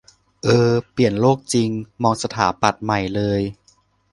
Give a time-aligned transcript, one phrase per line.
[0.43, 1.69] เออ เปลี่ยนโลกจริง
[2.03, 3.41] มองสถาปัตย์ใหม่เลย